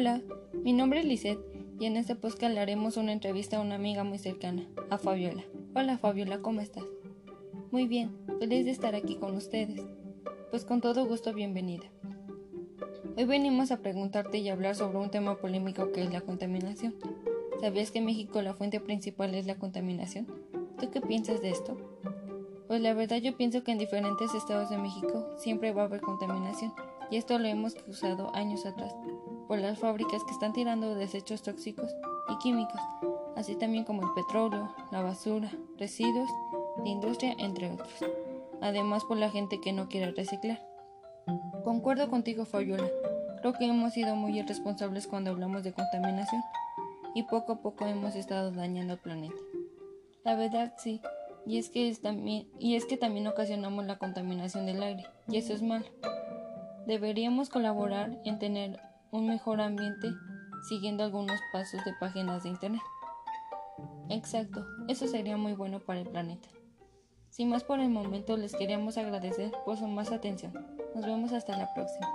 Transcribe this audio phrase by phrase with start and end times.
[0.00, 0.22] Hola,
[0.54, 1.44] mi nombre es Lisette
[1.78, 5.44] y en este podcast le haremos una entrevista a una amiga muy cercana, a Fabiola.
[5.74, 6.84] Hola Fabiola, ¿cómo estás?
[7.70, 9.82] Muy bien, feliz de estar aquí con ustedes.
[10.50, 11.84] Pues con todo gusto bienvenida.
[13.18, 16.94] Hoy venimos a preguntarte y hablar sobre un tema polémico que es la contaminación.
[17.60, 20.26] ¿Sabías que en México la fuente principal es la contaminación?
[20.80, 21.76] ¿Tú qué piensas de esto?
[22.68, 26.00] Pues la verdad yo pienso que en diferentes estados de México siempre va a haber
[26.00, 26.72] contaminación
[27.10, 28.94] y esto lo hemos causado años atrás
[29.48, 31.90] por las fábricas que están tirando desechos tóxicos
[32.28, 32.80] y químicos,
[33.36, 36.30] así también como el petróleo, la basura, residuos
[36.84, 37.92] de industria, entre otros.
[38.60, 40.64] Además por la gente que no quiere reciclar.
[41.64, 42.88] Concuerdo contigo, Fabiola.
[43.40, 46.42] Creo que hemos sido muy irresponsables cuando hablamos de contaminación
[47.14, 49.34] y poco a poco hemos estado dañando el planeta.
[50.24, 51.00] La verdad sí,
[51.46, 55.54] y es que también y es que también ocasionamos la contaminación del aire, y eso
[55.54, 55.86] es malo.
[56.90, 58.80] Deberíamos colaborar en tener
[59.12, 60.08] un mejor ambiente
[60.68, 62.82] siguiendo algunos pasos de páginas de internet.
[64.08, 66.48] Exacto, eso sería muy bueno para el planeta.
[67.28, 70.52] Sin más por el momento, les queríamos agradecer por su más atención.
[70.96, 72.08] Nos vemos hasta la próxima.